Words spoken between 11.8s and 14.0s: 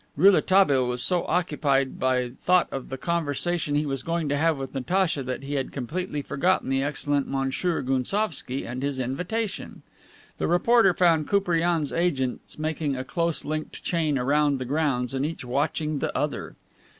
agents making a close linked